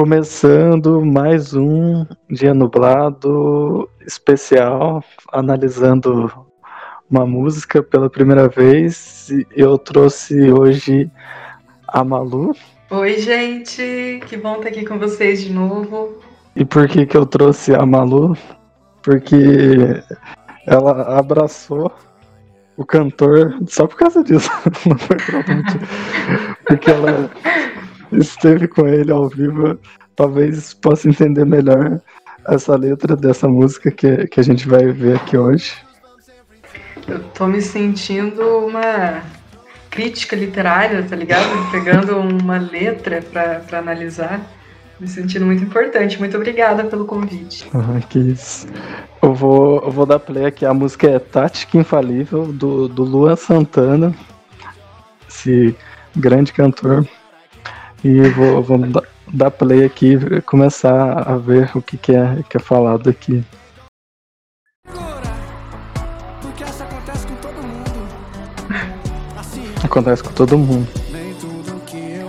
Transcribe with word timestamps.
Começando 0.00 1.04
mais 1.04 1.52
um 1.52 2.06
dia 2.30 2.54
nublado 2.54 3.86
especial, 4.06 5.04
analisando 5.30 6.32
uma 7.10 7.26
música 7.26 7.82
pela 7.82 8.08
primeira 8.08 8.48
vez. 8.48 9.28
Eu 9.54 9.76
trouxe 9.76 10.50
hoje 10.50 11.10
a 11.86 12.02
Malu. 12.02 12.56
Oi, 12.88 13.18
gente, 13.18 14.20
que 14.26 14.38
bom 14.38 14.56
estar 14.56 14.70
aqui 14.70 14.86
com 14.86 14.98
vocês 14.98 15.42
de 15.42 15.52
novo. 15.52 16.18
E 16.56 16.64
por 16.64 16.88
que 16.88 17.04
que 17.04 17.18
eu 17.18 17.26
trouxe 17.26 17.74
a 17.74 17.84
Malu? 17.84 18.34
Porque 19.02 19.36
ela 20.66 21.18
abraçou 21.18 21.92
o 22.74 22.86
cantor 22.86 23.58
só 23.66 23.86
por 23.86 23.98
causa 23.98 24.24
disso. 24.24 24.50
Não 24.88 24.96
foi 24.96 25.18
provavelmente 25.18 25.78
porque 26.66 26.90
ela 26.90 27.30
esteve 28.12 28.68
com 28.68 28.86
ele 28.86 29.12
ao 29.12 29.28
vivo. 29.28 29.78
Talvez 30.16 30.74
possa 30.74 31.08
entender 31.08 31.44
melhor 31.44 32.00
essa 32.48 32.76
letra 32.76 33.16
dessa 33.16 33.48
música 33.48 33.90
que, 33.90 34.26
que 34.26 34.40
a 34.40 34.42
gente 34.42 34.68
vai 34.68 34.86
ver 34.92 35.16
aqui 35.16 35.36
hoje. 35.36 35.74
Eu 37.06 37.20
tô 37.34 37.46
me 37.46 37.60
sentindo 37.60 38.42
uma 38.66 39.22
crítica 39.90 40.36
literária, 40.36 41.02
tá 41.02 41.16
ligado? 41.16 41.70
Pegando 41.70 42.18
uma 42.18 42.58
letra 42.58 43.22
para 43.22 43.78
analisar. 43.78 44.40
Me 44.98 45.08
sentindo 45.08 45.46
muito 45.46 45.64
importante. 45.64 46.18
Muito 46.18 46.36
obrigada 46.36 46.84
pelo 46.84 47.06
convite. 47.06 47.68
Ah, 47.74 48.00
que 48.08 48.18
isso. 48.18 48.66
Eu 49.22 49.34
vou, 49.34 49.82
eu 49.82 49.90
vou 49.90 50.06
dar 50.06 50.18
play 50.18 50.44
aqui. 50.44 50.64
A 50.64 50.74
música 50.74 51.08
é 51.08 51.18
Tática 51.18 51.78
Infalível, 51.78 52.46
do, 52.52 52.86
do 52.86 53.02
Luan 53.02 53.34
Santana. 53.34 54.14
Esse 55.28 55.74
grande 56.14 56.52
cantor. 56.52 57.06
E 58.02 58.28
vou, 58.30 58.62
vou 58.62 58.78
dar, 58.78 59.02
dar 59.32 59.50
play 59.50 59.84
aqui 59.84 60.14
e 60.14 60.40
começar 60.40 61.28
a 61.28 61.36
ver 61.36 61.70
o 61.76 61.82
que, 61.82 61.96
que, 61.98 62.12
é, 62.12 62.42
que 62.48 62.56
é 62.56 62.60
falado 62.60 63.10
aqui. 63.10 63.44
Acontece 69.84 70.22
com 70.22 70.32
todo 70.32 70.56
mundo. 70.56 70.88
Nem 71.10 71.34
tudo 71.34 71.80
que 71.84 72.20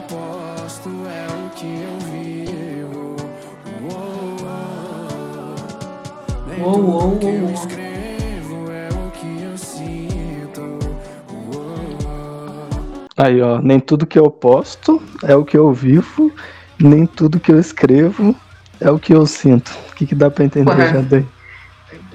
Aí, 13.22 13.40
ó, 13.40 13.62
nem 13.62 13.80
tudo 13.80 14.08
que 14.08 14.18
eu 14.18 14.32
posto 14.32 15.00
é 15.24 15.36
o 15.36 15.46
que 15.46 15.56
eu 15.56 15.72
vivo, 15.72 16.34
nem 16.80 17.06
tudo 17.06 17.40
que 17.40 17.52
eu 17.52 17.60
escrevo 17.60 18.36
é 18.80 18.90
o 18.90 18.98
que 18.98 19.14
eu 19.14 19.28
sinto. 19.28 19.78
O 19.92 19.96
que, 19.96 20.08
que 20.08 20.16
dá 20.16 20.32
pra 20.32 20.44
entender 20.44 20.72
Ué. 20.72 20.92
já 20.92 21.02
daí? 21.02 21.26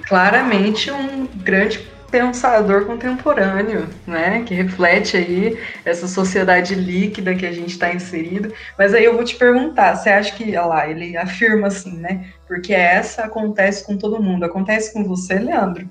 Claramente 0.08 0.90
um 0.90 1.28
grande 1.44 1.78
pensador 2.10 2.86
contemporâneo, 2.86 3.86
né? 4.04 4.42
Que 4.42 4.52
reflete 4.54 5.16
aí 5.16 5.56
essa 5.84 6.08
sociedade 6.08 6.74
líquida 6.74 7.36
que 7.36 7.46
a 7.46 7.52
gente 7.52 7.70
está 7.70 7.94
inserido. 7.94 8.52
Mas 8.76 8.92
aí 8.92 9.04
eu 9.04 9.14
vou 9.14 9.22
te 9.22 9.36
perguntar, 9.36 9.94
você 9.94 10.10
acha 10.10 10.34
que, 10.34 10.42
olha 10.56 10.66
lá, 10.66 10.90
ele 10.90 11.16
afirma 11.16 11.68
assim, 11.68 11.96
né? 11.98 12.30
Porque 12.48 12.74
essa 12.74 13.22
acontece 13.26 13.86
com 13.86 13.96
todo 13.96 14.20
mundo. 14.20 14.44
Acontece 14.44 14.92
com 14.92 15.04
você, 15.04 15.34
Leandro? 15.34 15.88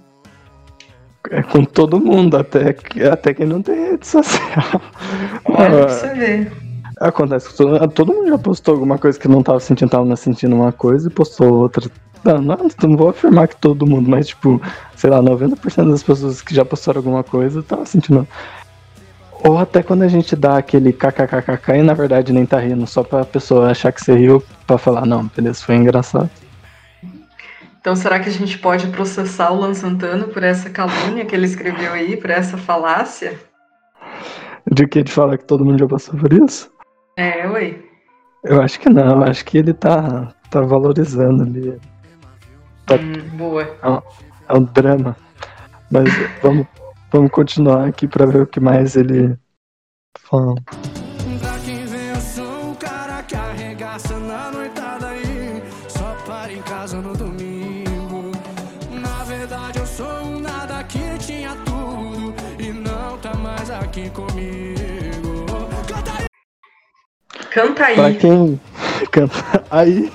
É 1.32 1.42
com 1.42 1.64
todo 1.64 2.00
mundo, 2.00 2.38
até, 2.38 2.74
que- 2.74 3.04
até 3.04 3.34
quem 3.34 3.46
não 3.46 3.62
tem 3.62 3.92
rede 3.92 4.08
social. 4.08 4.82
Olha 5.46 5.66
Ah, 5.84 5.86
pra 5.86 5.90
você 5.90 6.14
ver. 6.14 6.52
Acontece 7.00 7.50
com 7.50 7.56
todo, 7.58 7.88
todo 7.90 8.14
mundo 8.14 8.30
já 8.30 8.38
postou 8.38 8.74
alguma 8.76 8.98
coisa 8.98 9.20
que 9.20 9.28
não 9.28 9.44
tava 9.44 9.60
sentindo, 9.60 9.90
tava 9.90 10.16
sentindo 10.16 10.56
uma 10.56 10.72
coisa 10.72 11.08
e 11.08 11.12
postou 11.12 11.54
outra. 11.54 11.90
Não, 12.24 12.40
não, 12.42 12.58
não 12.84 12.98
vou 12.98 13.10
afirmar 13.10 13.48
que 13.48 13.56
todo 13.58 13.86
mundo, 13.86 14.10
mas 14.10 14.28
tipo, 14.28 14.62
sei 14.96 15.10
lá, 15.10 15.22
90% 15.22 15.92
das 15.92 16.02
pessoas 16.02 16.42
que 16.42 16.56
já 16.56 16.64
postaram 16.66 17.00
alguma 17.00 17.24
coisa 17.24 17.62
tava 17.62 17.86
sentindo. 17.86 18.26
Ou 19.44 19.58
até 19.60 19.84
quando 19.84 20.02
a 20.04 20.08
gente 20.08 20.36
dá 20.36 20.58
aquele 20.58 20.92
kkkk 20.94 21.72
e 21.78 21.84
na 21.84 21.94
verdade 21.94 22.32
nem 22.34 22.46
tá 22.46 22.60
rindo, 22.60 22.88
só 22.88 23.04
pra 23.04 23.24
pessoa 23.26 23.70
achar 23.70 23.92
que 23.92 24.04
você 24.04 24.16
riu 24.16 24.42
pra 24.66 24.78
falar, 24.78 25.06
não, 25.06 25.30
beleza, 25.36 25.62
foi 25.64 25.76
engraçado. 25.76 26.30
Então, 27.86 27.96
será 27.96 28.20
que 28.20 28.28
a 28.28 28.32
gente 28.32 28.58
pode 28.58 28.88
processar 28.88 29.52
o 29.52 29.58
Luan 29.58 29.76
Santana 29.76 30.28
por 30.28 30.42
essa 30.42 30.72
calúnia 30.72 31.24
que 31.24 31.36
ele 31.36 31.46
escreveu 31.46 31.94
aí, 31.94 32.18
por 32.18 32.32
essa 32.32 32.58
falácia? 32.58 33.40
De 34.66 34.88
que 34.88 35.04
de 35.04 35.12
falar 35.12 35.38
que 35.38 35.46
todo 35.46 35.64
mundo 35.64 35.78
já 35.78 35.88
passou 35.88 36.20
por 36.20 36.34
isso? 36.34 36.72
É, 37.16 37.48
ué. 37.48 37.76
Eu 38.44 38.60
acho 38.60 38.80
que 38.80 38.90
não, 38.90 39.22
eu 39.22 39.24
acho 39.26 39.46
que 39.46 39.60
ele 39.60 39.72
tá, 39.72 40.34
tá 40.50 40.62
valorizando 40.62 41.44
ali. 41.44 41.80
Tá. 42.88 42.96
Hum, 42.96 43.38
boa. 43.38 44.02
É 44.50 44.54
um 44.58 44.64
drama. 44.64 45.16
Mas 45.92 46.10
vamos, 46.42 46.66
vamos 47.12 47.30
continuar 47.30 47.88
aqui 47.88 48.08
pra 48.08 48.26
ver 48.26 48.42
o 48.42 48.48
que 48.48 48.60
mais 48.60 48.96
ele 48.96 49.38
fala. 50.22 50.56
Pra 51.40 51.60
quem 51.64 51.86
vê, 51.86 52.14
eu 52.14 52.16
sou 52.16 52.72
o 52.72 52.76
cara 52.78 53.22
que 53.22 53.36
arregaça 53.36 54.18
na 54.18 54.50
noitada 54.50 55.10
aí. 55.10 55.25
Para 56.26 56.52
em 56.52 56.62
casa 56.64 57.00
no 57.02 57.14
domingo. 57.16 58.32
Na 58.90 59.24
verdade, 59.26 59.78
eu 59.78 59.86
sou 59.86 60.24
um 60.24 60.40
nada 60.40 60.84
que 60.86 61.18
tinha 61.20 61.56
tudo. 61.66 62.34
E 62.60 62.74
não 62.74 63.18
tá 63.20 63.36
mais 63.36 63.70
aqui 63.70 64.10
comigo. 64.10 65.46
Canta 65.92 66.14
aí! 66.18 66.28
Canta 67.52 67.86
aí. 67.86 67.96
Pra 67.96 68.14
quem 68.14 68.60
canta 69.12 69.64
aí, 69.70 70.12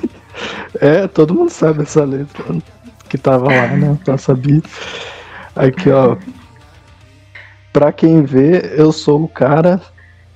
é, 0.81 1.07
todo 1.07 1.33
mundo 1.35 1.51
sabe 1.51 1.83
essa 1.83 2.05
letra 2.05 2.45
que 3.09 3.17
tava 3.17 3.47
lá, 3.47 3.69
né? 3.69 3.99
Pra 4.05 4.19
saber. 4.19 4.63
Aqui, 5.55 5.91
ó. 5.91 6.17
Pra 7.73 7.93
quem 7.93 8.25
vê, 8.25 8.75
eu 8.77 8.91
sou 8.91 9.23
o 9.23 9.29
cara 9.29 9.81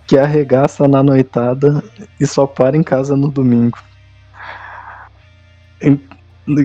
que 0.07 0.17
arregaça 0.17 0.87
na 0.87 1.03
noitada 1.03 1.83
e 2.21 2.27
só 2.27 2.47
para 2.47 2.77
em 2.77 2.83
casa 2.83 3.17
no 3.17 3.29
domingo. 3.29 3.79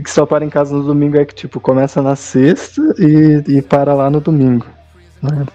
Que 0.04 0.10
só 0.12 0.26
para 0.26 0.44
em 0.44 0.50
casa 0.50 0.76
no 0.76 0.84
domingo 0.84 1.18
é 1.18 1.24
que, 1.26 1.34
tipo, 1.34 1.60
começa 1.60 2.02
na 2.02 2.16
sexta 2.16 2.82
e, 3.00 3.44
e 3.48 3.62
para 3.62 3.94
lá 3.94 4.10
no 4.10 4.20
domingo. 4.20 4.66
né? 5.22 5.46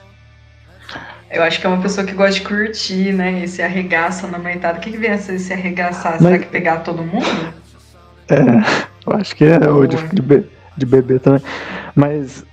Eu 1.30 1.42
acho 1.42 1.60
que 1.60 1.66
é 1.66 1.69
uma 1.69 1.82
pessoa 1.82 2.06
que 2.06 2.12
gosta 2.14 2.34
de 2.41 2.42
curtir, 2.42 3.12
né? 3.12 3.42
Esse 3.42 3.60
arregaça 3.60 4.26
na 4.28 4.38
noitada. 4.38 4.78
O 4.78 4.80
que, 4.80 4.92
que 4.92 4.97
vem 4.98 5.10
a 5.10 5.19
ser 5.19 5.34
esse 5.34 5.52
arregaçar? 5.52 6.12
Mas- 6.12 6.22
Será 6.22 6.38
que 6.38 6.47
pegar 6.47 6.76
todo 6.78 7.02
mundo? 7.02 7.26
É, 8.28 8.36
eu 9.06 9.12
acho 9.16 9.34
que 9.36 9.44
é, 9.44 9.69
ou 9.69 9.86
de, 9.86 9.96
de, 10.08 10.22
be- 10.22 10.46
de 10.76 10.86
bebê 10.86 11.19
também. 11.19 11.42
Mas 11.94 12.44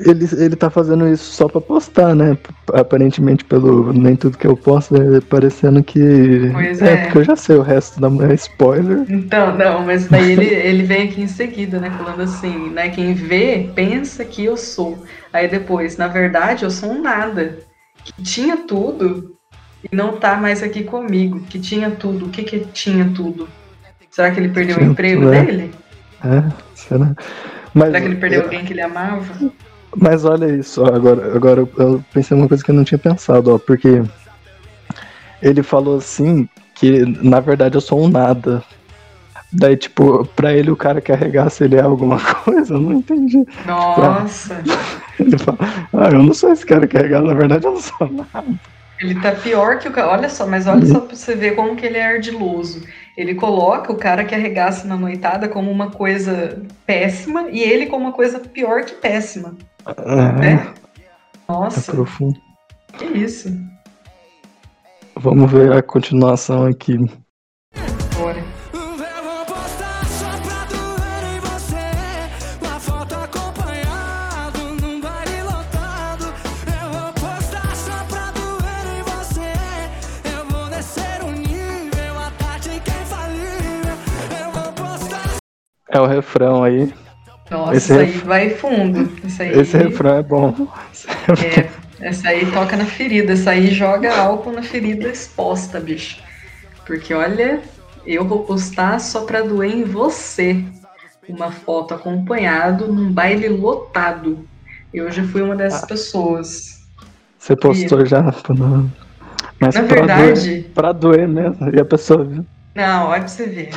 ele, 0.00 0.26
ele 0.32 0.56
tá 0.56 0.70
fazendo 0.70 1.06
isso 1.08 1.32
só 1.32 1.48
pra 1.48 1.60
postar, 1.60 2.14
né? 2.14 2.36
Aparentemente, 2.72 3.44
pelo 3.44 3.92
nem 3.92 4.16
tudo 4.16 4.38
que 4.38 4.46
eu 4.46 4.56
posto, 4.56 4.96
é 4.96 5.20
parecendo 5.20 5.82
que. 5.82 6.50
Pois 6.52 6.80
é. 6.80 6.96
porque 6.96 7.18
eu 7.18 7.24
já 7.24 7.36
sei 7.36 7.56
o 7.56 7.62
resto 7.62 8.00
da 8.00 8.08
é 8.26 8.34
spoiler. 8.34 9.04
Então, 9.08 9.56
não, 9.56 9.84
mas 9.84 10.08
daí 10.08 10.32
ele, 10.32 10.46
ele 10.54 10.82
vem 10.84 11.08
aqui 11.08 11.22
em 11.22 11.28
seguida, 11.28 11.78
né? 11.78 11.90
Falando 11.90 12.22
assim, 12.22 12.70
né? 12.70 12.88
Quem 12.88 13.12
vê, 13.14 13.70
pensa 13.74 14.24
que 14.24 14.44
eu 14.44 14.56
sou. 14.56 15.02
Aí 15.32 15.48
depois, 15.48 15.96
na 15.96 16.08
verdade, 16.08 16.64
eu 16.64 16.70
sou 16.70 16.90
um 16.90 17.02
nada. 17.02 17.58
Que 18.04 18.22
tinha 18.22 18.56
tudo 18.56 19.36
e 19.90 19.94
não 19.94 20.16
tá 20.16 20.36
mais 20.36 20.62
aqui 20.62 20.84
comigo. 20.84 21.40
Que 21.40 21.60
tinha 21.60 21.90
tudo. 21.90 22.26
O 22.26 22.28
que 22.30 22.42
que 22.42 22.60
tinha 22.60 23.10
tudo? 23.14 23.48
Será 24.10 24.30
que 24.30 24.40
ele 24.40 24.50
perdeu 24.50 24.76
o 24.76 24.78
Tinha 24.78 24.90
emprego 24.90 25.22
tudo, 25.22 25.34
é. 25.34 25.44
dele? 25.44 25.74
É, 26.24 26.52
será? 26.74 27.14
Mas, 27.72 27.88
Será 27.88 28.00
que 28.00 28.06
ele 28.06 28.16
perdeu 28.16 28.42
alguém 28.42 28.64
que 28.64 28.72
ele 28.72 28.82
amava? 28.82 29.52
Mas 29.96 30.24
olha 30.24 30.46
isso, 30.54 30.84
agora, 30.84 31.34
agora 31.36 31.68
eu- 31.76 32.02
pensei 32.12 32.36
uma 32.36 32.48
coisa 32.48 32.64
que 32.64 32.70
eu 32.70 32.74
não 32.74 32.84
tinha 32.84 32.98
pensado, 32.98 33.54
ó, 33.54 33.58
porque 33.58 34.02
ele 35.42 35.62
falou 35.62 35.98
assim 35.98 36.48
que 36.74 37.04
na 37.22 37.40
verdade 37.40 37.76
eu 37.76 37.80
sou 37.80 38.00
um 38.02 38.08
nada. 38.08 38.62
Daí, 39.52 39.76
tipo, 39.76 40.24
pra 40.34 40.54
ele 40.54 40.70
o 40.70 40.76
cara 40.76 41.00
que 41.02 41.12
arregaça 41.12 41.64
ele 41.64 41.76
é 41.76 41.82
alguma 41.82 42.16
coisa, 42.44 42.74
eu 42.74 42.80
não 42.80 42.92
entendi. 42.94 43.44
Nossa, 43.66 44.62
Ele 45.20 45.36
fala, 45.38 45.58
ah, 45.92 46.08
eu 46.10 46.22
não 46.22 46.32
sou 46.32 46.50
esse 46.50 46.64
cara 46.64 46.86
que 46.86 46.96
arregaça, 46.96 47.26
na 47.26 47.34
verdade 47.34 47.66
eu 47.66 47.72
não 47.72 47.80
sou 47.80 48.10
nada. 48.10 48.58
Ele 49.02 49.20
tá 49.20 49.32
pior 49.32 49.78
que 49.78 49.88
o 49.88 49.92
cara. 49.92 50.12
Olha 50.12 50.28
só, 50.28 50.46
mas 50.46 50.66
olha 50.66 50.86
só 50.86 51.00
pra 51.00 51.16
você 51.16 51.34
ver 51.34 51.56
como 51.56 51.74
que 51.74 51.84
ele 51.84 51.98
é 51.98 52.14
ardiloso. 52.14 52.86
Ele 53.16 53.34
coloca 53.34 53.92
o 53.92 53.96
cara 53.96 54.24
que 54.24 54.34
arregaça 54.34 54.86
na 54.86 54.96
noitada 54.96 55.48
como 55.48 55.70
uma 55.70 55.90
coisa 55.90 56.62
péssima 56.86 57.50
e 57.50 57.60
ele 57.60 57.86
como 57.86 58.06
uma 58.06 58.12
coisa 58.12 58.38
pior 58.38 58.84
que 58.84 58.94
péssima. 58.94 59.56
É, 59.86 60.32
né? 60.32 60.72
é 61.48 61.52
Nossa, 61.52 61.92
profundo. 61.92 62.40
que 62.96 63.04
isso. 63.06 63.52
Vamos 65.16 65.50
ver 65.50 65.72
a 65.72 65.82
continuação 65.82 66.64
aqui. 66.64 66.96
É 85.92 86.00
o 86.00 86.06
refrão 86.06 86.64
aí. 86.64 86.92
Nossa, 87.50 87.76
esse 87.76 87.92
isso 87.92 88.00
aí 88.00 88.10
vai 88.26 88.50
fundo. 88.50 89.12
Isso 89.24 89.42
aí... 89.42 89.60
Esse 89.60 89.76
refrão 89.76 90.16
é 90.16 90.22
bom. 90.22 90.66
É, 91.44 91.68
essa 92.00 92.30
aí 92.30 92.50
toca 92.50 92.76
na 92.78 92.86
ferida. 92.86 93.34
Essa 93.34 93.50
aí 93.50 93.66
joga 93.66 94.16
álcool 94.16 94.52
na 94.52 94.62
ferida 94.62 95.06
exposta, 95.08 95.78
bicho. 95.78 96.18
Porque 96.86 97.12
olha, 97.12 97.60
eu 98.06 98.24
vou 98.24 98.40
postar 98.44 98.98
só 99.00 99.20
pra 99.26 99.42
doer 99.42 99.70
em 99.70 99.84
você. 99.84 100.64
Uma 101.28 101.52
foto 101.52 101.92
acompanhado 101.92 102.90
num 102.90 103.12
baile 103.12 103.48
lotado. 103.48 104.48
Eu 104.92 105.10
já 105.10 105.22
fui 105.24 105.42
uma 105.42 105.54
dessas 105.54 105.84
ah. 105.84 105.86
pessoas. 105.86 106.82
Você 107.38 107.54
postou 107.54 108.00
e... 108.00 108.06
já? 108.06 108.34
Mas 109.60 109.74
Na 109.74 109.82
pra 109.82 109.96
verdade. 109.96 110.50
Doer, 110.50 110.70
pra 110.74 110.92
doer 110.92 111.28
mesmo. 111.28 111.70
E 111.70 111.78
a 111.78 111.84
pessoa 111.84 112.24
viu. 112.24 112.46
Não, 112.74 113.08
olha 113.08 113.20
pra 113.20 113.28
você 113.28 113.46
ver. 113.46 113.70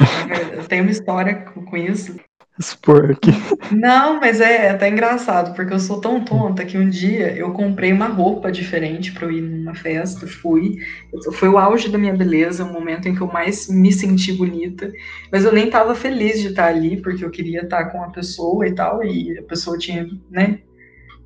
Eu 0.53 0.65
tenho 0.65 0.83
uma 0.83 0.91
história 0.91 1.35
com 1.35 1.77
isso. 1.77 2.15
Expor 2.57 3.11
aqui. 3.11 3.31
Não, 3.69 4.17
mas 4.21 4.39
é, 4.39 4.67
é 4.67 4.69
até 4.69 4.87
engraçado, 4.87 5.53
porque 5.53 5.73
eu 5.73 5.79
sou 5.79 5.99
tão 5.99 6.23
tonta 6.23 6.63
que 6.63 6.77
um 6.77 6.89
dia 6.89 7.35
eu 7.35 7.51
comprei 7.51 7.91
uma 7.91 8.07
roupa 8.07 8.49
diferente 8.49 9.11
para 9.11 9.25
eu 9.25 9.31
ir 9.31 9.41
numa 9.41 9.75
festa, 9.75 10.25
fui. 10.25 10.77
Foi 11.33 11.49
o 11.49 11.57
auge 11.57 11.89
da 11.89 11.97
minha 11.97 12.15
beleza, 12.15 12.63
o 12.63 12.71
momento 12.71 13.09
em 13.09 13.15
que 13.15 13.19
eu 13.19 13.27
mais 13.27 13.67
me 13.67 13.91
senti 13.91 14.31
bonita. 14.31 14.89
Mas 15.29 15.43
eu 15.43 15.51
nem 15.51 15.69
tava 15.69 15.93
feliz 15.93 16.39
de 16.39 16.47
estar 16.47 16.67
ali, 16.67 17.01
porque 17.01 17.25
eu 17.25 17.29
queria 17.29 17.61
estar 17.63 17.85
com 17.91 18.01
a 18.01 18.09
pessoa 18.09 18.65
e 18.65 18.73
tal, 18.73 19.03
e 19.03 19.37
a 19.37 19.43
pessoa 19.43 19.77
tinha, 19.77 20.07
né, 20.31 20.59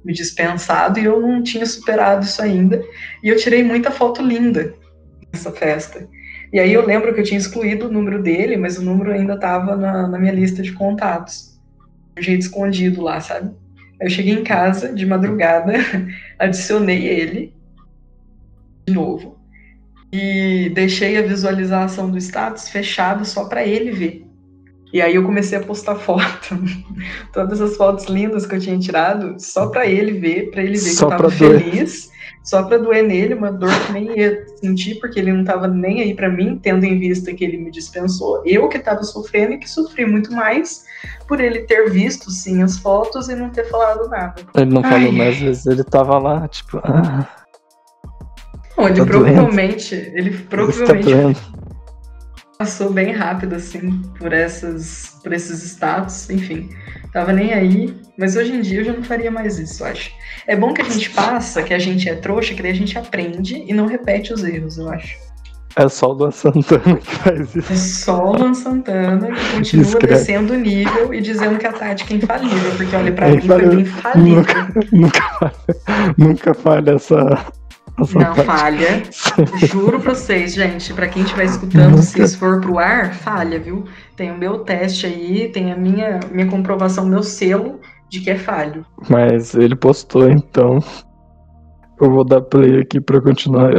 me 0.03 0.13
dispensado 0.13 0.99
e 0.99 1.05
eu 1.05 1.21
não 1.21 1.43
tinha 1.43 1.65
superado 1.65 2.25
isso 2.25 2.41
ainda. 2.41 2.83
E 3.23 3.29
eu 3.29 3.37
tirei 3.37 3.63
muita 3.63 3.91
foto 3.91 4.23
linda 4.23 4.73
nessa 5.31 5.51
festa. 5.51 6.09
E 6.51 6.59
aí 6.59 6.73
eu 6.73 6.85
lembro 6.85 7.13
que 7.13 7.19
eu 7.19 7.23
tinha 7.23 7.39
excluído 7.39 7.87
o 7.87 7.91
número 7.91 8.21
dele, 8.21 8.57
mas 8.57 8.77
o 8.77 8.83
número 8.83 9.11
ainda 9.11 9.35
estava 9.35 9.75
na, 9.75 10.07
na, 10.07 10.19
minha 10.19 10.33
lista 10.33 10.61
de 10.61 10.71
contatos. 10.73 11.59
De 12.15 12.23
jeito 12.23 12.41
escondido 12.41 13.01
lá, 13.01 13.21
sabe? 13.21 13.51
Eu 13.99 14.09
cheguei 14.09 14.33
em 14.33 14.43
casa 14.43 14.93
de 14.93 15.05
madrugada, 15.05 15.73
adicionei 16.39 17.05
ele 17.05 17.53
de 18.87 18.93
novo 18.93 19.37
e 20.11 20.71
deixei 20.73 21.17
a 21.17 21.21
visualização 21.21 22.09
do 22.09 22.17
status 22.17 22.69
fechada 22.69 23.23
só 23.23 23.45
para 23.45 23.65
ele 23.65 23.91
ver. 23.91 24.28
E 24.91 25.01
aí 25.01 25.15
eu 25.15 25.23
comecei 25.23 25.57
a 25.57 25.61
postar 25.61 25.95
foto, 25.95 26.57
todas 27.31 27.61
as 27.61 27.77
fotos 27.77 28.05
lindas 28.05 28.45
que 28.45 28.55
eu 28.55 28.59
tinha 28.59 28.77
tirado, 28.79 29.35
só 29.39 29.67
para 29.67 29.85
ele 29.85 30.13
ver, 30.13 30.49
para 30.49 30.63
ele 30.63 30.77
ver 30.77 30.79
só 30.79 31.07
que 31.07 31.13
eu 31.13 31.17
tava 31.17 31.29
feliz 31.29 32.09
só 32.43 32.63
para 32.63 32.77
doer 32.77 33.03
nele, 33.03 33.35
uma 33.35 33.51
dor 33.51 33.69
que 33.85 33.91
nem 33.91 34.17
ia 34.17 34.45
sentir, 34.55 34.95
porque 34.99 35.19
ele 35.19 35.31
não 35.31 35.41
estava 35.41 35.67
nem 35.67 36.01
aí 36.01 36.15
para 36.15 36.29
mim, 36.29 36.59
tendo 36.61 36.83
em 36.83 36.97
vista 36.97 37.33
que 37.33 37.43
ele 37.43 37.57
me 37.57 37.69
dispensou. 37.69 38.41
Eu 38.45 38.67
que 38.67 38.77
estava 38.77 39.03
sofrendo 39.03 39.53
e 39.53 39.57
que 39.59 39.69
sofri 39.69 40.05
muito 40.05 40.31
mais 40.31 40.83
por 41.27 41.39
ele 41.39 41.59
ter 41.61 41.91
visto, 41.91 42.31
sim, 42.31 42.63
as 42.63 42.79
fotos 42.79 43.29
e 43.29 43.35
não 43.35 43.49
ter 43.49 43.69
falado 43.69 44.09
nada. 44.09 44.41
Ele 44.55 44.73
não 44.73 44.81
Ai. 44.83 44.91
falou 44.91 45.11
mais 45.11 45.39
vezes, 45.39 45.65
ele 45.65 45.81
estava 45.81 46.17
lá, 46.17 46.47
tipo. 46.47 46.81
Ah, 46.89 48.83
não, 48.83 48.87
ele 48.87 48.99
tá 48.99 49.05
provavelmente. 49.05 49.95
Doendo. 49.95 50.17
Ele 50.17 50.37
provavelmente. 50.37 51.37
Passou 52.59 52.91
bem 52.91 53.13
rápido, 53.13 53.55
assim, 53.55 54.01
por, 54.19 54.33
essas, 54.33 55.17
por 55.23 55.31
esses 55.31 55.63
status, 55.63 56.29
enfim. 56.29 56.69
Tava 57.13 57.31
nem 57.31 57.53
aí, 57.53 57.95
mas 58.17 58.35
hoje 58.35 58.51
em 58.51 58.59
dia 58.59 58.81
eu 58.81 58.83
já 58.83 58.91
não 58.91 59.01
faria 59.01 59.31
mais 59.31 59.57
isso, 59.57 59.81
eu 59.81 59.87
acho. 59.87 60.11
É 60.45 60.57
bom 60.57 60.73
que 60.73 60.81
a 60.81 60.85
gente 60.85 61.09
passa, 61.11 61.63
que 61.63 61.73
a 61.73 61.79
gente 61.79 62.09
é 62.09 62.15
trouxa, 62.15 62.53
que 62.53 62.61
daí 62.61 62.71
a 62.71 62.75
gente 62.75 62.97
aprende 62.97 63.63
e 63.65 63.73
não 63.73 63.85
repete 63.85 64.33
os 64.33 64.43
erros, 64.43 64.77
eu 64.77 64.89
acho. 64.89 65.17
É 65.77 65.87
só 65.87 66.09
o 66.09 66.13
Luan 66.13 66.31
Santana 66.31 66.97
que 66.97 67.15
faz 67.15 67.55
isso. 67.55 67.71
É 67.71 67.75
só 67.77 68.25
o 68.25 68.35
Luan 68.35 68.53
Santana 68.53 69.27
que 69.27 69.55
continua 69.55 69.85
Escreve. 69.85 70.13
descendo 70.15 70.53
o 70.53 70.57
nível 70.57 71.13
e 71.13 71.21
dizendo 71.21 71.57
que 71.57 71.65
a 71.65 71.71
tática 71.71 72.13
é 72.13 72.17
infalível, 72.17 72.71
porque 72.75 72.93
olha, 72.93 73.13
pra 73.13 73.29
é 73.29 73.35
mim 73.35 73.41
foi 73.41 73.67
bem 73.67 73.79
infalível. 73.79 74.35
Nunca, 74.35 74.73
nunca, 74.91 75.21
falha, 75.21 75.53
nunca 76.17 76.53
falha 76.53 76.91
essa, 76.91 77.53
não 77.99 78.35
falha. 78.45 79.03
Juro 79.67 79.99
pra 79.99 80.13
vocês, 80.13 80.53
gente. 80.53 80.93
Pra 80.93 81.07
quem 81.07 81.23
estiver 81.23 81.45
escutando, 81.45 81.91
Nunca. 81.91 82.01
se 82.01 82.21
isso 82.21 82.37
for 82.37 82.59
pro 82.61 82.77
ar, 82.77 83.13
falha, 83.13 83.59
viu? 83.59 83.85
Tem 84.15 84.31
o 84.31 84.37
meu 84.37 84.59
teste 84.59 85.05
aí, 85.05 85.49
tem 85.49 85.71
a 85.71 85.75
minha, 85.77 86.19
minha 86.31 86.47
comprovação, 86.47 87.05
meu 87.05 87.23
selo 87.23 87.79
de 88.09 88.21
que 88.21 88.31
é 88.31 88.37
falho. 88.37 88.85
Mas 89.09 89.53
ele 89.53 89.75
postou, 89.75 90.29
então. 90.29 90.79
Eu 92.01 92.11
vou 92.11 92.23
dar 92.23 92.41
play 92.41 92.79
aqui 92.79 92.99
pra 92.99 93.21
continuar. 93.21 93.71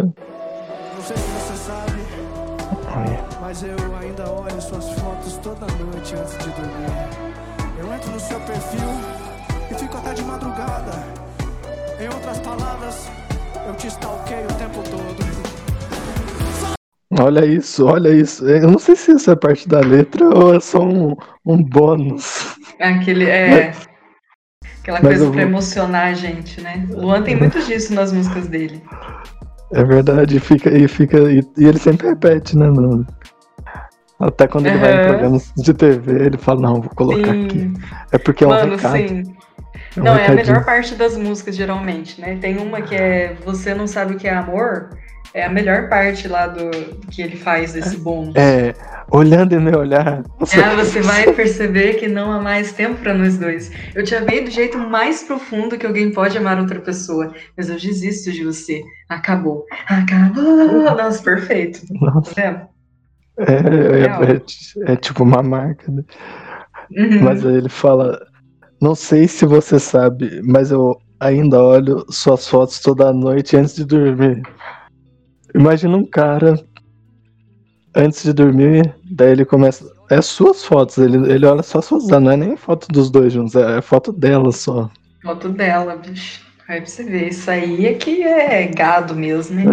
Olha 17.20 17.44
isso, 17.44 17.86
olha 17.86 18.08
isso. 18.08 18.48
Eu 18.48 18.70
não 18.70 18.78
sei 18.78 18.96
se 18.96 19.12
isso 19.12 19.30
é 19.30 19.36
parte 19.36 19.68
da 19.68 19.80
letra 19.80 20.28
ou 20.28 20.54
é 20.54 20.60
só 20.60 20.82
um, 20.82 21.14
um 21.44 21.62
bônus. 21.62 22.56
Aquele, 22.80 23.28
é. 23.28 23.72
Aquela 24.80 25.00
Mas 25.02 25.18
coisa 25.18 25.24
pra 25.26 25.32
vou... 25.32 25.40
emocionar 25.40 26.06
a 26.08 26.14
gente, 26.14 26.60
né? 26.60 26.86
O 26.90 27.02
Luan 27.02 27.22
tem 27.22 27.36
muito 27.36 27.60
disso 27.62 27.92
nas 27.94 28.12
músicas 28.12 28.48
dele. 28.48 28.82
É 29.72 29.84
verdade, 29.84 30.40
fica, 30.40 30.70
e 30.70 30.88
fica. 30.88 31.18
E, 31.30 31.42
e 31.58 31.66
ele 31.66 31.78
sempre 31.78 32.08
repete, 32.08 32.56
né, 32.56 32.68
mano? 32.68 33.06
Até 34.18 34.46
quando 34.46 34.66
ele 34.66 34.76
uhum. 34.76 34.80
vai 34.80 34.92
em 34.92 35.08
programas 35.08 35.52
de 35.56 35.72
TV, 35.72 36.26
ele 36.26 36.38
fala, 36.38 36.60
não, 36.60 36.80
vou 36.80 36.90
colocar 36.90 37.32
sim. 37.32 37.44
aqui. 37.46 37.72
É 38.12 38.18
porque 38.18 38.44
é 38.44 38.46
um 38.46 38.50
Mano, 38.50 38.76
recado. 38.76 38.96
Sim. 38.96 39.22
É 39.96 40.00
um 40.00 40.04
não, 40.04 40.12
recadinho. 40.12 40.20
é 40.20 40.42
a 40.42 40.46
melhor 40.46 40.64
parte 40.64 40.94
das 40.94 41.16
músicas, 41.16 41.56
geralmente, 41.56 42.20
né? 42.20 42.36
Tem 42.36 42.58
uma 42.58 42.82
que 42.82 42.94
é 42.94 43.36
Você 43.44 43.74
Não 43.74 43.86
Sabe 43.86 44.14
O 44.14 44.18
Que 44.18 44.28
É 44.28 44.34
Amor, 44.34 44.90
é 45.32 45.44
a 45.44 45.50
melhor 45.50 45.88
parte 45.88 46.26
lá 46.26 46.46
do 46.46 46.70
que 47.10 47.22
ele 47.22 47.36
faz 47.36 47.72
desse 47.72 47.96
bônus. 47.96 48.34
É, 48.34 48.74
olhando 49.10 49.54
em 49.54 49.60
meu 49.60 49.78
olhar. 49.78 50.22
Você... 50.38 50.60
É, 50.60 50.74
você 50.74 51.00
vai 51.00 51.32
perceber 51.32 51.94
que 51.94 52.08
não 52.08 52.32
há 52.32 52.40
mais 52.40 52.72
tempo 52.72 53.00
para 53.00 53.14
nós 53.14 53.38
dois. 53.38 53.70
Eu 53.94 54.04
te 54.04 54.14
amei 54.14 54.42
do 54.44 54.50
jeito 54.50 54.78
mais 54.78 55.22
profundo 55.22 55.78
que 55.78 55.86
alguém 55.86 56.12
pode 56.12 56.36
amar 56.36 56.58
outra 56.58 56.80
pessoa, 56.80 57.32
mas 57.56 57.68
eu 57.68 57.76
desisto 57.76 58.32
de 58.32 58.44
você. 58.44 58.82
Acabou. 59.08 59.64
Acabou. 59.86 60.82
Nossa, 60.96 61.22
perfeito. 61.22 61.80
Nossa. 62.00 62.34
Tá 62.34 62.68
é, 63.38 63.52
é, 63.52 64.88
é, 64.88 64.92
é, 64.92 64.96
tipo 64.96 65.22
uma 65.22 65.42
marca, 65.42 65.90
né? 65.90 66.04
Uhum. 66.90 67.22
Mas 67.22 67.46
aí 67.46 67.54
ele 67.54 67.68
fala: 67.68 68.20
Não 68.82 68.94
sei 68.94 69.26
se 69.26 69.46
você 69.46 69.78
sabe, 69.78 70.42
mas 70.44 70.70
eu 70.70 71.00
ainda 71.18 71.62
olho 71.62 72.04
suas 72.10 72.46
fotos 72.46 72.80
toda 72.80 73.12
noite 73.12 73.56
antes 73.56 73.76
de 73.76 73.84
dormir. 73.84 74.42
Imagina 75.54 75.96
um 75.96 76.04
cara 76.04 76.58
antes 77.94 78.22
de 78.22 78.32
dormir, 78.32 78.94
daí 79.10 79.32
ele 79.32 79.44
começa. 79.44 79.90
É 80.10 80.20
suas 80.20 80.64
fotos, 80.64 80.98
ele, 80.98 81.32
ele 81.32 81.46
olha 81.46 81.62
só 81.62 81.80
suas, 81.80 82.08
não 82.08 82.30
é 82.30 82.36
nem 82.36 82.56
foto 82.56 82.88
dos 82.88 83.10
dois 83.10 83.32
juntos, 83.32 83.54
é 83.54 83.80
foto 83.80 84.12
dela 84.12 84.50
só. 84.52 84.90
Foto 85.22 85.48
dela, 85.48 85.96
bicho. 85.96 86.40
Aí 86.68 86.80
pra 86.80 86.88
você 86.88 87.02
ver, 87.04 87.28
isso 87.28 87.50
aí 87.50 87.86
é 87.86 87.94
que 87.94 88.22
é 88.22 88.66
gado 88.66 89.14
mesmo, 89.14 89.56
né? 89.56 89.64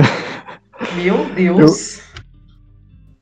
Meu 0.95 1.25
Deus. 1.33 2.01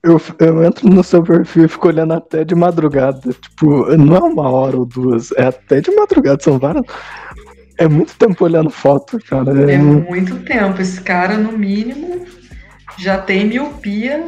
Eu, 0.04 0.22
eu, 0.40 0.48
eu, 0.48 0.64
entro 0.64 0.88
no 0.90 1.04
seu 1.04 1.24
perfil 1.24 1.66
e 1.66 1.68
fico 1.68 1.88
olhando 1.88 2.14
até 2.14 2.44
de 2.44 2.54
madrugada. 2.54 3.34
Tipo, 3.34 3.98
não 3.98 4.16
é 4.16 4.20
uma 4.20 4.50
hora 4.50 4.78
ou 4.78 4.86
duas, 4.86 5.32
é 5.34 5.46
até 5.48 5.82
de 5.82 5.94
madrugada, 5.96 6.42
são 6.42 6.60
várias. 6.60 6.86
É 7.78 7.88
muito 7.88 8.16
tempo 8.16 8.46
olhando 8.46 8.70
foto, 8.70 9.20
cara. 9.28 9.70
É, 9.70 9.74
é 9.74 9.78
muito 9.78 10.38
tempo. 10.44 10.82
Esse 10.82 11.02
cara, 11.02 11.38
no 11.38 11.58
mínimo, 11.58 12.26
já 12.98 13.18
tem 13.18 13.46
miopia 13.46 14.26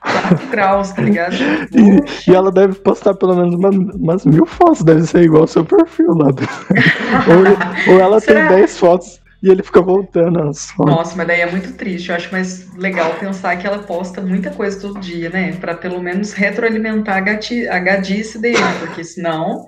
4 0.00 0.46
graus, 0.50 0.92
tá 0.92 1.02
ligado? 1.02 1.34
E, 1.34 2.30
e, 2.30 2.34
ela 2.34 2.50
deve 2.50 2.74
postar 2.76 3.14
pelo 3.14 3.34
menos 3.34 3.54
uma, 3.54 3.70
umas 3.70 4.24
mil 4.24 4.46
fotos, 4.46 4.82
deve 4.82 5.06
ser 5.06 5.22
igual 5.22 5.42
ao 5.42 5.48
seu 5.48 5.64
perfil 5.64 6.14
lá. 6.14 6.28
ou, 7.88 7.94
ou 7.94 8.00
ela 8.00 8.20
Será? 8.20 8.48
tem 8.48 8.58
10 8.58 8.78
fotos 8.78 9.20
e 9.42 9.50
ele 9.50 9.62
fica 9.62 9.80
voltando 9.80 10.42
as 10.42 10.70
fotos. 10.70 10.94
Nossa, 10.94 11.16
mas 11.16 11.26
daí 11.26 11.40
é 11.40 11.50
muito 11.50 11.72
triste. 11.72 12.08
Eu 12.08 12.16
acho 12.16 12.30
mais 12.32 12.72
legal 12.74 13.14
pensar 13.14 13.56
que 13.56 13.66
ela 13.66 13.78
posta 13.78 14.20
muita 14.20 14.50
coisa 14.50 14.80
todo 14.80 15.00
dia, 15.00 15.28
né? 15.30 15.52
Pra 15.52 15.74
pelo 15.74 16.02
menos 16.02 16.32
retroalimentar 16.32 17.16
a, 17.16 17.20
gati, 17.20 17.66
a 17.68 17.78
gadice 17.78 18.38
dele, 18.40 18.58
porque 18.80 19.04
senão. 19.04 19.66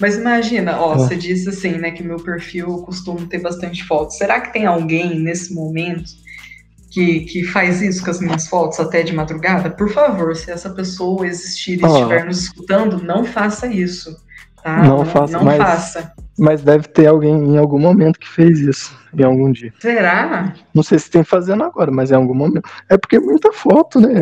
Mas 0.00 0.16
imagina, 0.16 0.80
ó, 0.80 0.94
é. 0.94 0.98
você 0.98 1.14
disse 1.14 1.48
assim, 1.48 1.72
né, 1.72 1.90
que 1.92 2.02
meu 2.02 2.16
perfil 2.16 2.78
costuma 2.78 3.26
ter 3.28 3.38
bastante 3.38 3.84
fotos. 3.84 4.16
Será 4.16 4.40
que 4.40 4.52
tem 4.52 4.66
alguém 4.66 5.20
nesse 5.20 5.54
momento 5.54 6.10
que, 6.92 7.20
que 7.20 7.42
faz 7.44 7.80
isso 7.80 8.04
com 8.04 8.10
as 8.10 8.20
minhas 8.20 8.46
fotos 8.46 8.78
até 8.78 9.02
de 9.02 9.14
madrugada, 9.14 9.70
por 9.70 9.88
favor, 9.90 10.36
se 10.36 10.50
essa 10.50 10.68
pessoa 10.70 11.26
existir 11.26 11.80
e 11.82 11.86
estiver 11.86 12.26
nos 12.26 12.42
escutando, 12.42 13.02
não 13.02 13.24
faça 13.24 13.66
isso. 13.66 14.14
Tá? 14.62 14.76
Não, 14.82 14.98
não 14.98 15.04
faça. 15.06 15.32
Não 15.32 15.44
mas, 15.44 15.56
faça. 15.56 16.12
Mas 16.38 16.62
deve 16.62 16.86
ter 16.88 17.06
alguém 17.06 17.32
em 17.34 17.56
algum 17.56 17.78
momento 17.78 18.18
que 18.18 18.28
fez 18.28 18.60
isso, 18.60 18.96
em 19.18 19.24
algum 19.24 19.50
dia. 19.50 19.72
Será? 19.80 20.52
Não 20.74 20.82
sei 20.82 20.98
se 20.98 21.10
tem 21.10 21.24
fazendo 21.24 21.64
agora, 21.64 21.90
mas 21.90 22.10
em 22.10 22.14
algum 22.14 22.34
momento. 22.34 22.68
É 22.88 22.96
porque 22.98 23.16
é 23.16 23.20
muita 23.20 23.52
foto, 23.52 23.98
né? 23.98 24.12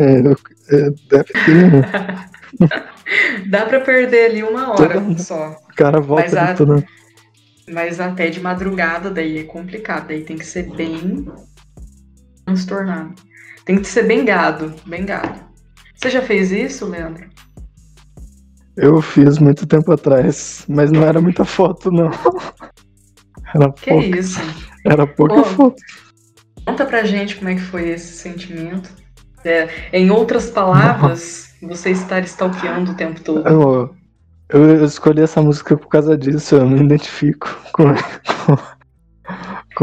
É, 0.69 0.89
deve 1.09 1.33
ter. 1.45 2.29
Dá 3.49 3.65
pra 3.65 3.81
perder 3.81 4.31
ali 4.31 4.43
uma 4.43 4.71
hora 4.71 5.01
Todo- 5.01 5.21
só. 5.21 5.57
O 5.71 5.75
cara 5.75 5.99
volta 5.99 6.23
Mas 6.23 6.35
a- 6.35 6.83
Mas 7.69 7.99
até 7.99 8.29
de 8.29 8.39
madrugada 8.39 9.09
daí 9.11 9.39
é 9.39 9.43
complicado. 9.43 10.07
Daí 10.07 10.21
tem 10.23 10.37
que 10.37 10.45
ser 10.45 10.71
bem 10.73 11.27
transtornado. 12.51 13.15
Tem 13.65 13.79
que 13.79 13.87
ser 13.87 14.03
bem 14.03 14.25
gado, 14.25 14.73
bem 14.85 15.05
gado. 15.05 15.39
Você 15.95 16.09
já 16.09 16.21
fez 16.21 16.51
isso, 16.51 16.85
Leandro? 16.85 17.29
Eu 18.75 19.01
fiz 19.01 19.37
muito 19.37 19.67
tempo 19.67 19.91
atrás, 19.91 20.65
mas 20.67 20.91
não 20.91 21.03
era 21.03 21.21
muita 21.21 21.45
foto, 21.45 21.91
não. 21.91 22.09
Era 23.53 23.69
Que 23.73 23.89
pouca, 23.89 24.17
isso? 24.17 24.39
era 24.85 25.05
pouca 25.05 25.35
Pô. 25.35 25.43
foto. 25.43 25.75
Conta 26.65 26.85
pra 26.85 27.03
gente 27.03 27.35
como 27.35 27.49
é 27.49 27.55
que 27.55 27.61
foi 27.61 27.89
esse 27.89 28.13
sentimento. 28.13 28.89
É, 29.43 29.67
em 29.91 30.09
outras 30.09 30.49
palavras, 30.49 31.53
você 31.61 31.89
estar 31.89 32.23
stalkeando 32.23 32.91
o 32.91 32.95
tempo 32.95 33.19
todo. 33.19 33.45
Eu, 33.45 33.93
eu, 34.47 34.77
eu 34.77 34.85
escolhi 34.85 35.21
essa 35.21 35.41
música 35.41 35.75
por 35.75 35.89
causa 35.89 36.17
disso, 36.17 36.55
eu 36.55 36.65
me 36.65 36.81
identifico 36.81 37.53
com. 37.73 37.83
com, 38.45 38.57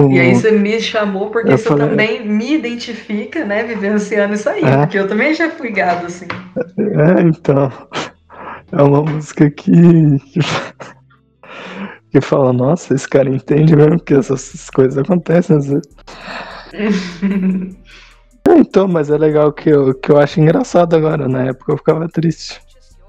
com- 0.06 0.12
E 0.12 0.20
aí 0.20 0.32
você 0.34 0.52
me 0.52 0.80
chamou 0.80 1.30
porque 1.30 1.52
Eu 1.52 1.58
você 1.58 1.68
falei- 1.68 1.88
também 1.88 2.26
me 2.28 2.54
identifica, 2.54 3.44
né, 3.44 3.64
vivenciando 3.64 4.34
isso 4.34 4.48
aí. 4.48 4.62
É. 4.62 4.78
Porque 4.78 4.98
eu 4.98 5.08
também 5.08 5.34
já 5.34 5.50
fui 5.50 5.70
gado, 5.72 6.06
assim. 6.06 6.26
É, 6.78 7.20
então. 7.22 7.70
É 8.70 8.82
uma 8.82 9.02
música 9.02 9.50
que. 9.50 9.70
que, 9.72 10.40
que 12.12 12.20
fala, 12.20 12.52
nossa, 12.52 12.94
esse 12.94 13.08
cara 13.08 13.28
entende 13.28 13.74
mesmo 13.74 13.98
que 13.98 14.14
essas 14.14 14.70
coisas 14.70 14.96
acontecem 14.98 15.56
às 15.56 15.66
vezes. 15.66 15.88
É, 18.48 18.52
Então, 18.58 18.88
mas 18.88 19.10
é 19.10 19.18
legal 19.18 19.52
que 19.52 19.68
eu, 19.68 19.92
que 19.94 20.10
eu 20.10 20.16
acho 20.18 20.40
engraçado 20.40 20.96
agora. 20.96 21.28
Na 21.28 21.44
época 21.48 21.72
eu 21.72 21.76
ficava 21.76 22.08
triste. 22.08 22.58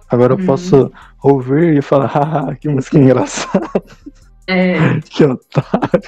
Agora 0.10 0.34
eu 0.34 0.38
Uhum. 0.38 0.46
posso 0.46 0.92
ouvir 1.24 1.78
e 1.78 1.82
falar, 1.82 2.08
haha, 2.08 2.56
que 2.56 2.68
música 2.68 2.98
engraçada, 2.98 3.70
É, 4.48 4.74
que 5.10 5.24
otário. 5.24 6.02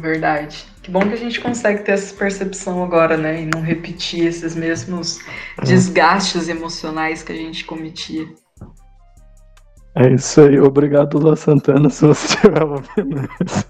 Verdade. 0.00 0.64
Que 0.82 0.90
bom 0.90 1.00
que 1.00 1.14
a 1.14 1.16
gente 1.16 1.40
consegue 1.40 1.82
ter 1.82 1.92
essa 1.92 2.14
percepção 2.14 2.82
agora, 2.84 3.16
né? 3.16 3.42
E 3.42 3.46
não 3.46 3.62
repetir 3.62 4.26
esses 4.26 4.54
mesmos 4.54 5.18
desgastes 5.62 6.48
emocionais 6.48 7.22
que 7.22 7.32
a 7.32 7.36
gente 7.36 7.64
cometia. 7.64 8.26
É 9.96 10.12
isso 10.12 10.40
aí, 10.40 10.58
obrigado, 10.58 11.18
Lua 11.18 11.36
Santana, 11.36 11.88
se 11.90 12.04
você 12.04 12.26
estiver 12.34 12.62
ouvindo 12.64 13.28
isso. 13.46 13.64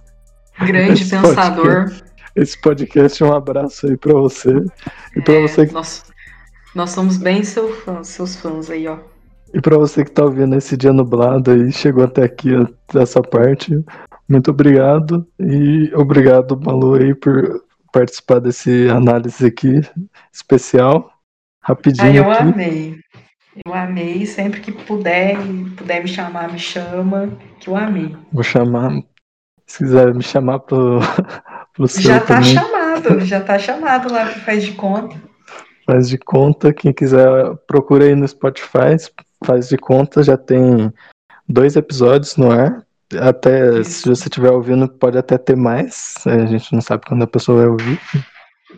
Grande 0.59 1.02
Esse 1.02 1.11
pensador. 1.11 1.93
esse 2.35 2.59
podcast. 2.61 3.23
Um 3.23 3.33
abraço 3.35 3.87
aí 3.87 3.97
pra 3.97 4.14
você. 4.14 4.50
E 5.16 5.31
É, 5.31 5.40
você 5.43 5.66
que 5.66 5.75
nós, 5.75 6.04
nós 6.75 6.90
somos 6.90 7.16
bem 7.19 7.45
seu 7.45 7.75
fã, 7.76 8.02
seus 8.02 8.37
fãs 8.37 8.71
aí, 8.71 8.87
ó. 8.88 8.99
E 9.52 9.61
pra 9.61 9.76
você 9.78 10.04
que 10.04 10.11
tá 10.11 10.25
ouvindo 10.25 10.57
esse 10.57 10.76
dia 10.76 10.93
nublado 10.93 11.52
aí, 11.52 11.71
chegou 11.71 12.04
até 12.04 12.25
aqui, 12.25 12.50
essa 12.95 13.23
parte, 13.23 13.73
muito 14.28 14.50
obrigado. 14.50 15.26
E 15.38 15.93
obrigado, 15.95 16.59
Malu, 16.61 16.95
aí, 16.95 17.14
por 17.14 17.62
participar 17.93 18.40
desse 18.40 18.88
análise 18.90 19.47
aqui 19.47 19.81
especial. 20.33 21.11
Rapidinho 21.62 22.07
Ah, 22.25 22.26
eu 22.26 22.31
aqui. 22.31 22.43
amei. 22.43 22.97
Eu 23.64 23.73
amei. 23.75 24.26
Sempre 24.26 24.61
que 24.61 24.73
puder, 24.73 25.37
puder 25.76 26.02
me 26.02 26.09
chamar, 26.09 26.50
me 26.52 26.59
chama. 26.59 27.31
Que 27.61 27.69
eu 27.69 27.76
amei. 27.76 28.14
Vou 28.33 28.43
chamar. 28.43 28.90
Se 29.66 29.78
quiser 29.78 30.12
me 30.14 30.23
chamar 30.23 30.59
pro, 30.61 30.99
pro 31.73 31.88
seu 31.88 32.02
Já 32.02 32.21
tá 32.21 32.26
também, 32.37 32.54
chamado, 32.54 33.21
já 33.21 33.40
tá 33.40 33.59
chamado 33.59 34.12
lá 34.12 34.28
que 34.28 34.40
faz 34.40 34.62
de 34.62 34.73
conta. 34.73 35.16
faz 35.87 36.09
de 36.09 36.19
conta. 36.19 36.73
Quem 36.73 36.93
quiser, 36.93 37.54
procura 37.66 38.04
aí 38.04 38.14
no 38.14 38.26
Spotify, 38.28 38.97
faz 39.45 39.69
de 39.69 39.78
conta. 39.78 40.23
Já 40.23 40.37
tem 40.37 40.93
dois 41.49 41.76
episódios 41.76 42.37
no 42.37 42.50
ar. 42.50 42.85
Até 43.20 43.82
se 43.84 44.08
você 44.08 44.25
estiver 44.28 44.50
ouvindo, 44.50 44.88
pode 44.88 45.18
até 45.18 45.37
ter 45.38 45.56
mais. 45.56 46.14
A 46.26 46.46
gente 46.46 46.73
não 46.73 46.80
sabe 46.80 47.04
quando 47.06 47.23
a 47.23 47.26
pessoa 47.26 47.58
vai 47.58 47.68
ouvir. 47.68 48.00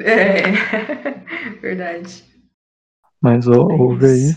É, 0.00 0.42
verdade. 1.62 2.24
Mas 3.20 3.46
ou- 3.46 3.70
É 3.70 3.74
ouve 3.74 4.06
aí. 4.06 4.36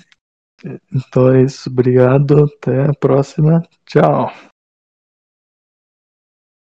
Então 0.93 1.33
é 1.33 1.43
isso. 1.43 1.69
Obrigado. 1.69 2.45
Até 2.45 2.85
a 2.85 2.93
próxima. 2.93 3.61
Tchau. 3.85 4.31